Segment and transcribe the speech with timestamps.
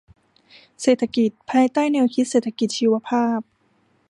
[0.81, 3.39] เศรษฐกิจภายใต้แนวคิดเศรษฐกิจชีวภาพ